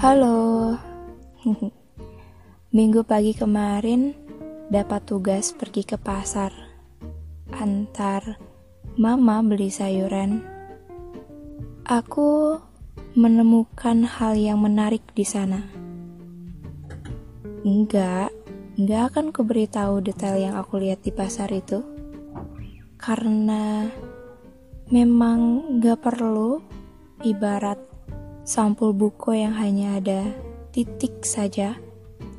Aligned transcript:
Halo. 0.00 0.80
Minggu 2.76 3.04
pagi 3.04 3.36
kemarin 3.36 4.16
dapat 4.72 5.04
tugas 5.04 5.52
pergi 5.52 5.84
ke 5.84 6.00
pasar. 6.00 6.56
Antar 7.52 8.40
mama 8.96 9.44
beli 9.44 9.68
sayuran. 9.68 10.40
Aku 11.84 12.56
menemukan 13.12 14.08
hal 14.08 14.40
yang 14.40 14.64
menarik 14.64 15.04
di 15.12 15.28
sana. 15.28 15.68
Enggak, 17.68 18.32
enggak 18.80 19.12
akan 19.12 19.36
kuberitahu 19.36 20.00
detail 20.00 20.40
yang 20.40 20.56
aku 20.56 20.80
lihat 20.80 21.04
di 21.04 21.12
pasar 21.12 21.52
itu. 21.52 21.84
Karena 22.96 23.84
memang 24.88 25.76
enggak 25.76 26.00
perlu 26.00 26.56
ibarat 27.20 27.89
sampul 28.44 28.96
buku 28.96 29.40
yang 29.40 29.52
hanya 29.56 30.00
ada 30.00 30.22
titik 30.70 31.22
saja 31.26 31.76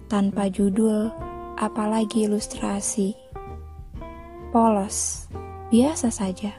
tanpa 0.10 0.50
judul 0.52 1.14
apalagi 1.56 2.26
ilustrasi. 2.28 3.16
Polos, 4.52 5.30
biasa 5.72 6.12
saja. 6.12 6.52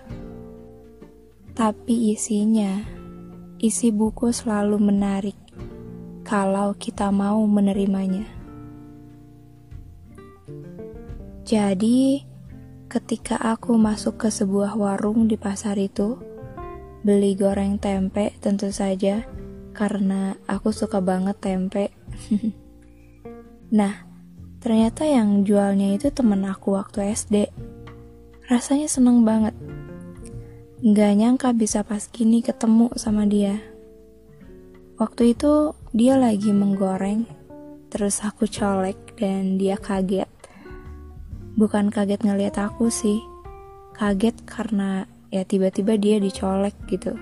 Tapi 1.52 2.16
isinya, 2.16 2.80
isi 3.60 3.92
buku 3.92 4.32
selalu 4.32 4.80
menarik 4.80 5.36
kalau 6.24 6.72
kita 6.72 7.12
mau 7.12 7.44
menerimanya. 7.44 8.24
Jadi, 11.44 12.24
ketika 12.88 13.36
aku 13.36 13.76
masuk 13.76 14.16
ke 14.16 14.32
sebuah 14.32 14.72
warung 14.80 15.28
di 15.28 15.36
pasar 15.36 15.76
itu, 15.76 16.16
beli 17.02 17.34
goreng 17.34 17.82
tempe 17.82 18.34
tentu 18.38 18.70
saja, 18.70 19.26
karena 19.74 20.38
aku 20.46 20.70
suka 20.70 21.02
banget 21.02 21.36
tempe. 21.42 21.90
nah, 23.78 24.06
ternyata 24.62 25.02
yang 25.02 25.42
jualnya 25.42 25.98
itu 25.98 26.14
temen 26.14 26.46
aku 26.46 26.78
waktu 26.78 27.10
SD. 27.12 27.50
Rasanya 28.46 28.86
seneng 28.86 29.26
banget. 29.26 29.54
Nggak 30.82 31.12
nyangka 31.14 31.50
bisa 31.54 31.82
pas 31.82 32.06
gini 32.10 32.42
ketemu 32.42 32.90
sama 32.98 33.26
dia. 33.26 33.58
Waktu 34.98 35.34
itu 35.34 35.74
dia 35.90 36.14
lagi 36.14 36.54
menggoreng, 36.54 37.26
terus 37.90 38.22
aku 38.22 38.46
colek 38.46 39.18
dan 39.18 39.58
dia 39.58 39.74
kaget. 39.74 40.30
Bukan 41.58 41.90
kaget 41.90 42.22
ngeliat 42.22 42.58
aku 42.62 42.86
sih, 42.88 43.18
kaget 43.98 44.38
karena 44.46 45.10
ya 45.32 45.48
tiba-tiba 45.48 45.96
dia 45.96 46.20
dicolek 46.20 46.76
gitu. 46.92 47.16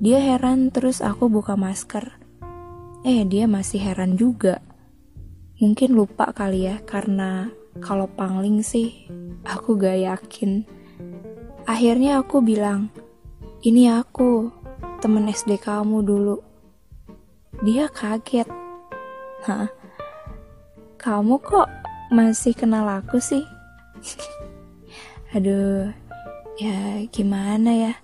Dia 0.00 0.16
heran 0.16 0.72
terus 0.72 1.04
aku 1.04 1.28
buka 1.28 1.60
masker. 1.60 2.16
Eh 3.04 3.28
dia 3.28 3.44
masih 3.44 3.84
heran 3.84 4.16
juga. 4.16 4.64
Mungkin 5.60 5.92
lupa 5.92 6.32
kali 6.32 6.64
ya 6.64 6.80
karena 6.80 7.52
kalau 7.84 8.08
pangling 8.08 8.64
sih 8.64 9.04
aku 9.44 9.76
gak 9.76 10.00
yakin. 10.00 10.64
Akhirnya 11.68 12.24
aku 12.24 12.40
bilang, 12.40 12.88
ini 13.60 13.92
aku, 13.92 14.48
temen 15.04 15.28
SD 15.28 15.60
kamu 15.60 16.00
dulu. 16.00 16.40
Dia 17.60 17.92
kaget. 17.92 18.48
Hah? 19.44 19.68
Kamu 20.96 21.36
kok 21.44 21.68
masih 22.08 22.56
kenal 22.56 22.88
aku 22.88 23.20
sih? 23.20 23.44
Aduh, 25.36 25.92
ya 26.60 27.00
gimana 27.08 27.72
ya? 27.72 27.94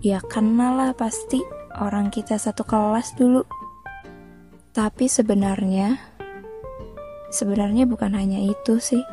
Ya 0.00 0.24
kenal 0.24 0.80
lah 0.80 0.92
pasti 0.96 1.44
orang 1.76 2.08
kita 2.08 2.40
satu 2.40 2.64
kelas 2.64 3.12
dulu. 3.12 3.44
Tapi 4.72 5.04
sebenarnya, 5.04 6.00
sebenarnya 7.28 7.84
bukan 7.84 8.16
hanya 8.16 8.40
itu 8.40 8.80
sih. 8.80 9.04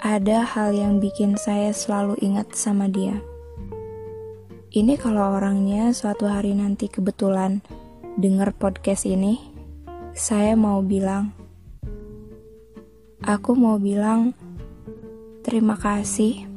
Ada 0.00 0.48
hal 0.48 0.72
yang 0.72 1.04
bikin 1.04 1.36
saya 1.36 1.76
selalu 1.76 2.16
ingat 2.24 2.56
sama 2.56 2.88
dia. 2.88 3.20
Ini 4.72 4.96
kalau 4.96 5.36
orangnya 5.36 5.92
suatu 5.92 6.24
hari 6.24 6.56
nanti 6.56 6.88
kebetulan 6.88 7.60
denger 8.16 8.56
podcast 8.56 9.04
ini, 9.04 9.36
saya 10.16 10.56
mau 10.56 10.80
bilang, 10.80 11.36
Aku 13.22 13.52
mau 13.54 13.76
bilang 13.76 14.32
terima 15.44 15.76
kasih. 15.76 16.51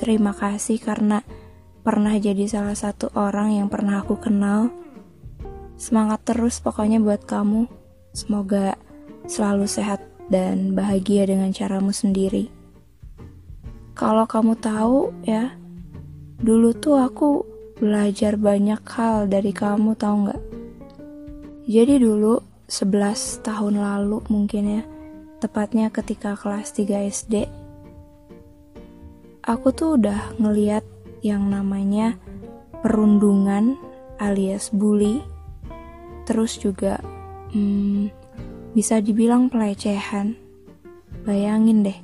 Terima 0.00 0.32
kasih 0.32 0.80
karena 0.80 1.20
pernah 1.84 2.16
jadi 2.16 2.48
salah 2.48 2.72
satu 2.72 3.12
orang 3.12 3.60
yang 3.60 3.68
pernah 3.68 4.00
aku 4.00 4.16
kenal. 4.16 4.72
Semangat 5.76 6.24
terus 6.24 6.56
pokoknya 6.64 7.04
buat 7.04 7.28
kamu. 7.28 7.68
Semoga 8.16 8.80
selalu 9.28 9.68
sehat 9.68 10.00
dan 10.32 10.72
bahagia 10.72 11.28
dengan 11.28 11.52
caramu 11.52 11.92
sendiri. 11.92 12.48
Kalau 13.92 14.24
kamu 14.24 14.56
tahu 14.56 15.12
ya, 15.28 15.52
dulu 16.40 16.72
tuh 16.72 16.96
aku 16.96 17.44
belajar 17.76 18.40
banyak 18.40 18.80
hal 18.96 19.28
dari 19.28 19.52
kamu 19.52 20.00
tahu 20.00 20.16
nggak? 20.24 20.42
Jadi 21.68 22.00
dulu 22.00 22.40
11 22.72 23.44
tahun 23.44 23.76
lalu 23.76 24.24
mungkin 24.32 24.80
ya, 24.80 24.82
tepatnya 25.44 25.92
ketika 25.92 26.40
kelas 26.40 26.72
3 26.72 27.04
SD, 27.04 27.59
aku 29.50 29.74
tuh 29.74 29.98
udah 29.98 30.38
ngeliat 30.38 30.86
yang 31.26 31.50
namanya 31.50 32.14
perundungan 32.86 33.74
alias 34.22 34.70
bully, 34.70 35.26
terus 36.22 36.54
juga 36.54 37.02
hmm, 37.50 38.14
bisa 38.78 39.02
dibilang 39.02 39.50
pelecehan. 39.50 40.38
Bayangin 41.26 41.82
deh, 41.82 41.98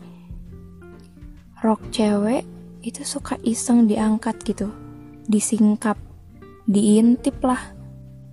rok 1.62 1.80
cewek 1.94 2.42
itu 2.82 3.06
suka 3.06 3.38
iseng 3.46 3.86
diangkat 3.86 4.42
gitu, 4.42 4.74
disingkap, 5.30 5.96
diintip 6.66 7.38
lah. 7.46 7.62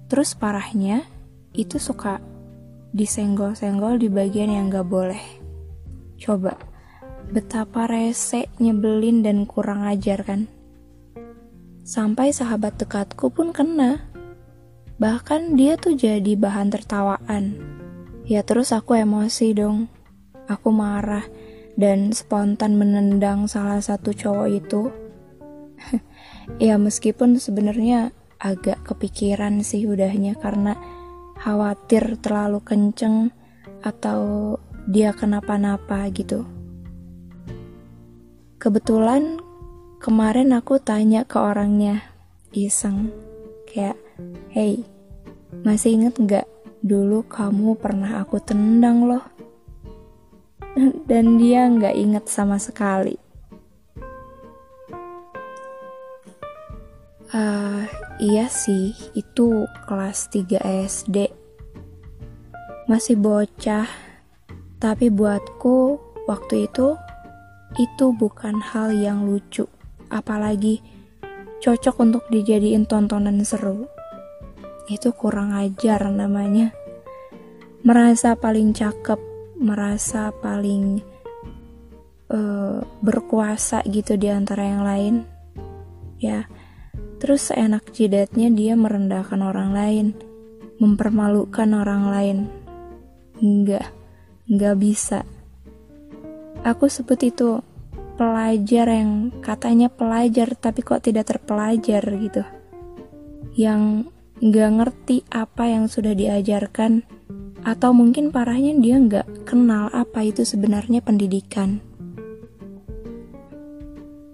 Terus 0.09 0.33
parahnya 0.33 1.05
itu 1.53 1.77
suka 1.77 2.17
disenggol-senggol 2.91 4.01
di 4.01 4.09
bagian 4.09 4.49
yang 4.51 4.73
gak 4.73 4.89
boleh. 4.89 5.21
Coba, 6.19 6.72
betapa 7.31 7.87
rese, 7.87 8.51
nyebelin, 8.59 9.23
dan 9.23 9.47
kurang 9.47 9.87
ajar 9.87 10.25
kan? 10.25 10.51
Sampai 11.83 12.31
sahabat 12.31 12.79
dekatku 12.79 13.31
pun 13.31 13.51
kena. 13.51 14.07
Bahkan 14.97 15.59
dia 15.59 15.75
tuh 15.75 15.99
jadi 15.99 16.39
bahan 16.39 16.71
tertawaan. 16.71 17.59
Ya 18.23 18.39
terus 18.43 18.71
aku 18.71 18.95
emosi 18.95 19.51
dong. 19.51 19.91
Aku 20.47 20.71
marah 20.71 21.27
dan 21.75 22.15
spontan 22.15 22.79
menendang 22.79 23.51
salah 23.51 23.83
satu 23.83 24.15
cowok 24.15 24.47
itu. 24.47 24.81
ya 26.63 26.79
meskipun 26.79 27.35
sebenarnya 27.35 28.15
agak 28.39 28.83
kepikiran 28.87 29.59
sih 29.63 29.83
udahnya 29.83 30.39
karena 30.39 30.79
khawatir 31.39 32.19
terlalu 32.23 32.63
kenceng 32.63 33.35
atau 33.83 34.55
dia 34.87 35.11
kenapa-napa 35.11 36.07
gitu. 36.15 36.47
Kebetulan 38.63 39.43
kemarin 39.99 40.55
aku 40.55 40.79
tanya 40.79 41.27
ke 41.27 41.35
orangnya, 41.35 41.99
iseng, 42.55 43.11
kayak, 43.67 43.99
hey, 44.55 44.87
masih 45.67 45.99
inget 45.99 46.15
gak 46.23 46.47
dulu 46.79 47.27
kamu 47.27 47.75
pernah 47.75 48.23
aku 48.23 48.39
tendang 48.39 49.03
loh? 49.03 49.19
Dan 51.11 51.35
dia 51.43 51.67
nggak 51.67 51.91
inget 51.91 52.25
sama 52.31 52.55
sekali. 52.55 53.19
Uh, 57.35 57.83
iya 58.23 58.47
sih, 58.47 58.95
itu 59.11 59.67
kelas 59.91 60.31
3 60.31 60.87
SD. 60.87 61.35
Masih 62.87 63.19
bocah, 63.19 63.91
tapi 64.79 65.11
buatku 65.11 65.99
waktu 66.31 66.71
itu 66.71 66.95
itu 67.79 68.13
bukan 68.13 68.61
hal 68.61 68.93
yang 68.93 69.25
lucu, 69.25 69.65
apalagi 70.11 70.83
cocok 71.61 71.95
untuk 72.03 72.23
dijadiin 72.29 72.85
tontonan 72.85 73.41
seru. 73.41 73.89
Itu 74.91 75.15
kurang 75.15 75.55
ajar 75.55 76.11
namanya. 76.11 76.75
Merasa 77.83 78.35
paling 78.35 78.75
cakep, 78.75 79.19
merasa 79.59 80.31
paling 80.43 80.99
uh, 82.31 82.83
berkuasa 82.99 83.83
gitu 83.87 84.19
di 84.19 84.27
antara 84.27 84.63
yang 84.67 84.83
lain. 84.83 85.15
Ya, 86.19 86.47
Terus 87.23 87.55
seenak 87.55 87.95
jidatnya 87.95 88.51
dia 88.51 88.75
merendahkan 88.75 89.39
orang 89.39 89.71
lain, 89.71 90.07
mempermalukan 90.75 91.71
orang 91.71 92.11
lain. 92.11 92.37
Enggak, 93.39 93.95
enggak 94.51 94.75
bisa. 94.75 95.23
Aku 96.63 96.87
sebut 96.87 97.19
itu 97.19 97.59
pelajar 98.15 98.87
yang 98.87 99.35
katanya 99.43 99.91
pelajar 99.91 100.55
tapi 100.55 100.79
kok 100.79 101.03
tidak 101.03 101.27
terpelajar 101.27 101.99
gitu. 101.99 102.43
Yang 103.59 104.07
nggak 104.39 104.71
ngerti 104.79 105.17
apa 105.27 105.67
yang 105.67 105.91
sudah 105.91 106.15
diajarkan, 106.15 107.03
atau 107.63 107.91
mungkin 107.95 108.31
parahnya 108.31 108.75
dia 108.79 108.95
nggak 108.99 109.47
kenal 109.47 109.87
apa 109.91 110.23
itu 110.23 110.43
sebenarnya 110.43 110.99
pendidikan. 110.99 111.79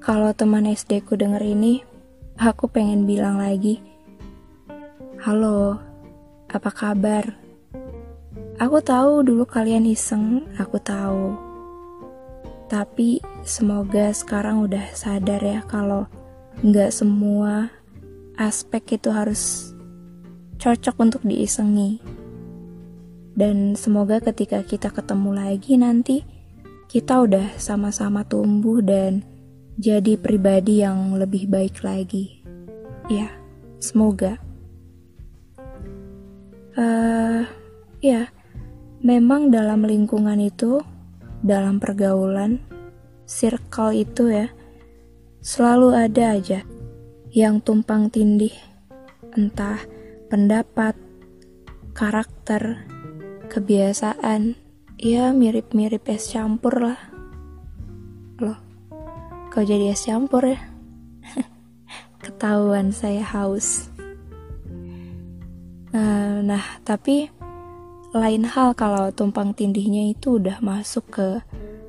Kalau 0.01 0.33
teman 0.33 0.65
SD 0.65 1.05
ku 1.05 1.13
denger 1.13 1.41
ini, 1.41 1.85
aku 2.37 2.69
pengen 2.69 3.05
bilang 3.05 3.37
lagi, 3.37 3.81
Halo, 5.21 5.77
apa 6.49 6.69
kabar? 6.71 7.37
Aku 8.57 8.79
tahu 8.85 9.21
dulu 9.25 9.43
kalian 9.45 9.85
iseng, 9.85 10.47
aku 10.55 10.79
tahu. 10.79 11.48
Tapi 12.69 13.17
semoga 13.41 14.13
sekarang 14.13 14.69
udah 14.69 14.93
sadar 14.93 15.41
ya 15.41 15.65
kalau 15.65 16.05
nggak 16.61 16.93
semua 16.93 17.73
aspek 18.37 19.01
itu 19.01 19.09
harus 19.09 19.73
cocok 20.61 20.95
untuk 21.01 21.21
diisengi. 21.25 21.97
Dan 23.33 23.73
semoga 23.73 24.21
ketika 24.21 24.61
kita 24.61 24.93
ketemu 24.93 25.33
lagi 25.33 25.73
nanti, 25.81 26.21
kita 26.85 27.25
udah 27.25 27.57
sama-sama 27.57 28.21
tumbuh 28.21 28.85
dan 28.85 29.25
jadi 29.81 30.19
pribadi 30.19 30.85
yang 30.85 31.17
lebih 31.17 31.49
baik 31.49 31.81
lagi. 31.81 32.45
Ya, 33.09 33.33
semoga 33.81 34.37
uh, 36.79 37.41
ya 37.99 38.31
memang 39.03 39.51
dalam 39.51 39.83
lingkungan 39.83 40.39
itu 40.39 40.79
dalam 41.39 41.79
pergaulan 41.79 42.59
circle 43.29 43.95
itu 43.95 44.31
ya 44.31 44.47
selalu 45.39 45.95
ada 45.95 46.35
aja 46.35 46.65
yang 47.31 47.61
tumpang 47.61 48.09
tindih. 48.09 48.53
Entah 49.37 49.77
pendapat 50.27 50.97
karakter 51.93 52.83
kebiasaan 53.47 54.57
ya 54.97 55.31
mirip-mirip 55.31 56.09
es 56.09 56.33
campur 56.33 56.91
lah. 56.91 56.99
Loh 58.41 58.59
kau 59.49 59.61
jadi 59.65 59.93
es 59.93 60.05
campur 60.05 60.45
ya? 60.49 60.59
Ketahuan 62.23 62.89
saya 62.93 63.23
haus. 63.23 63.89
Nah, 65.89 66.45
nah, 66.45 66.65
tapi 66.85 67.33
lain 68.09 68.41
hal 68.41 68.73
kalau 68.73 69.13
tumpang 69.13 69.53
tindihnya 69.53 70.09
itu 70.09 70.41
udah 70.41 70.57
masuk 70.65 71.05
ke 71.13 71.27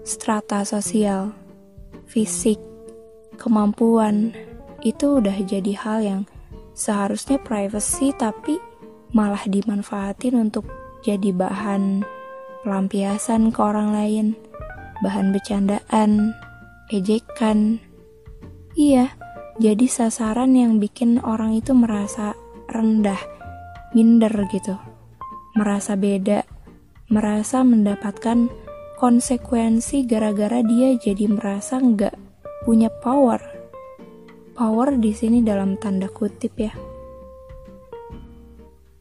strata 0.05 0.69
sosial, 0.69 1.32
fisik, 2.05 2.61
kemampuan, 3.40 4.37
itu 4.84 5.17
udah 5.17 5.37
jadi 5.40 5.72
hal 5.81 5.99
yang 6.05 6.22
seharusnya 6.76 7.40
privacy 7.40 8.12
tapi 8.12 8.61
malah 9.17 9.40
dimanfaatin 9.49 10.37
untuk 10.37 10.69
jadi 11.00 11.32
bahan 11.32 12.05
pelampiasan 12.69 13.49
ke 13.49 13.61
orang 13.64 13.96
lain, 13.96 14.26
bahan 15.00 15.32
bercandaan, 15.32 16.37
ejekan. 16.93 17.81
Iya, 18.76 19.16
jadi 19.56 19.88
sasaran 19.88 20.52
yang 20.52 20.76
bikin 20.76 21.16
orang 21.25 21.56
itu 21.56 21.73
merasa 21.73 22.37
rendah 22.69 23.19
minder 23.96 24.31
gitu, 24.52 24.76
merasa 25.55 25.99
beda, 25.99 26.47
merasa 27.11 27.67
mendapatkan 27.67 28.47
konsekuensi 29.00 30.06
gara-gara 30.06 30.62
dia 30.62 30.94
jadi 30.94 31.26
merasa 31.26 31.82
nggak 31.82 32.14
punya 32.62 32.93
power. 33.02 33.41
Power 34.55 34.94
di 35.00 35.11
sini 35.17 35.41
dalam 35.41 35.81
tanda 35.81 36.06
kutip 36.06 36.55
ya. 36.61 36.70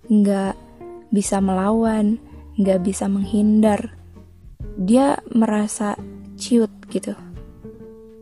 Nggak 0.09 0.55
bisa 1.13 1.37
melawan, 1.43 2.17
nggak 2.57 2.79
bisa 2.81 3.05
menghindar. 3.05 3.93
Dia 4.79 5.19
merasa 5.35 5.99
ciut 6.39 6.71
gitu. 6.89 7.13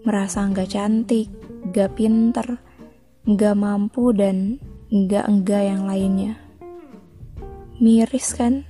Merasa 0.03 0.43
nggak 0.49 0.67
cantik, 0.73 1.29
nggak 1.71 1.93
pinter, 1.95 2.57
nggak 3.23 3.55
mampu 3.55 4.11
dan 4.11 4.57
nggak-nggak 4.89 5.63
yang 5.67 5.83
lainnya 5.85 6.46
miris 7.77 8.33
kan? 8.33 8.65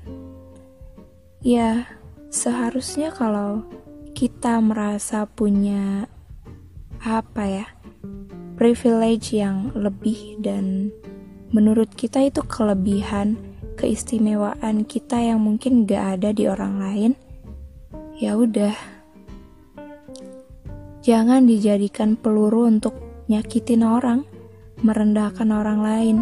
Ya, 1.39 1.87
seharusnya 2.27 3.15
kalau 3.15 3.63
kita 4.11 4.59
merasa 4.59 5.23
punya 5.23 6.11
apa 6.99 7.43
ya, 7.47 7.67
privilege 8.59 9.31
yang 9.31 9.71
lebih 9.71 10.41
dan 10.43 10.91
menurut 11.55 11.87
kita 11.95 12.27
itu 12.27 12.43
kelebihan, 12.43 13.39
keistimewaan 13.79 14.83
kita 14.83 15.21
yang 15.21 15.39
mungkin 15.39 15.87
gak 15.87 16.19
ada 16.19 16.35
di 16.35 16.49
orang 16.49 16.75
lain, 16.81 17.11
ya 18.19 18.35
udah. 18.35 18.75
Jangan 21.05 21.47
dijadikan 21.47 22.19
peluru 22.19 22.67
untuk 22.67 22.97
nyakitin 23.31 23.87
orang, 23.87 24.27
merendahkan 24.83 25.47
orang 25.55 25.79
lain. 25.79 26.17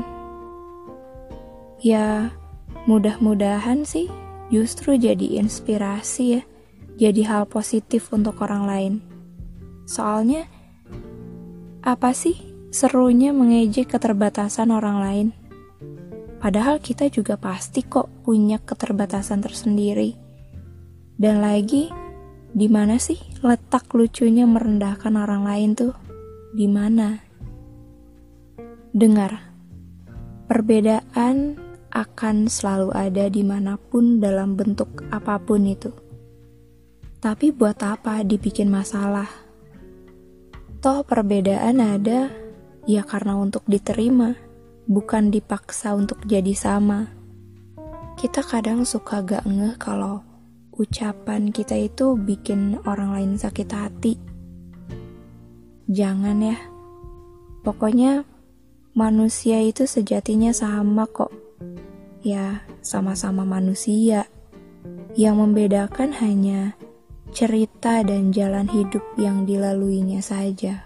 Ya, 1.81 2.29
Mudah-mudahan 2.85 3.81
sih 3.81 4.05
justru 4.53 4.93
jadi 4.93 5.41
inspirasi 5.41 6.37
ya, 6.37 6.41
jadi 7.01 7.21
hal 7.25 7.43
positif 7.49 8.13
untuk 8.13 8.45
orang 8.45 8.63
lain. 8.69 8.93
Soalnya, 9.89 10.45
apa 11.81 12.13
sih 12.13 12.37
serunya 12.69 13.33
mengejek 13.33 13.89
keterbatasan 13.89 14.69
orang 14.69 14.97
lain? 15.01 15.27
Padahal 16.37 16.77
kita 16.77 17.09
juga 17.09 17.41
pasti 17.41 17.81
kok 17.81 18.21
punya 18.21 18.61
keterbatasan 18.61 19.41
tersendiri. 19.41 20.13
Dan 21.17 21.41
lagi, 21.41 21.89
di 22.53 22.69
mana 22.69 23.01
sih 23.01 23.17
letak 23.41 23.89
lucunya 23.97 24.45
merendahkan 24.45 25.17
orang 25.17 25.41
lain 25.41 25.73
tuh? 25.73 25.93
Di 26.53 26.69
mana? 26.69 27.17
Dengar, 28.93 29.41
perbedaan 30.45 31.64
akan 31.95 32.51
selalu 32.51 32.91
ada 32.91 33.31
di 33.31 33.39
mana 33.39 33.79
pun 33.79 34.19
dalam 34.19 34.59
bentuk 34.59 35.07
apa 35.15 35.39
pun 35.39 35.63
itu. 35.63 35.95
Tapi 37.23 37.55
buat 37.55 37.79
apa 37.79 38.19
dibikin 38.27 38.67
masalah? 38.67 39.31
Toh 40.83 41.07
perbedaan 41.07 41.79
ada 41.79 42.27
ya 42.83 43.01
karena 43.07 43.39
untuk 43.39 43.63
diterima, 43.65 44.35
bukan 44.91 45.31
dipaksa 45.31 45.95
untuk 45.95 46.19
jadi 46.27 46.51
sama. 46.51 47.15
Kita 48.19 48.43
kadang 48.43 48.83
suka 48.83 49.23
gak 49.23 49.47
ngeh 49.47 49.79
kalau 49.79 50.19
ucapan 50.75 51.49
kita 51.55 51.79
itu 51.79 52.19
bikin 52.19 52.77
orang 52.83 53.15
lain 53.15 53.31
sakit 53.39 53.69
hati. 53.71 54.19
Jangan 55.87 56.43
ya. 56.43 56.59
Pokoknya 57.63 58.27
manusia 58.93 59.63
itu 59.63 59.89
sejatinya 59.89 60.53
sama 60.53 61.09
kok 61.09 61.44
ya 62.25 62.65
sama-sama 62.81 63.45
manusia. 63.45 64.27
Yang 65.15 65.35
membedakan 65.47 66.11
hanya 66.19 66.75
cerita 67.31 68.03
dan 68.03 68.35
jalan 68.35 68.67
hidup 68.67 69.03
yang 69.15 69.47
dilaluinya 69.47 70.19
saja. 70.19 70.84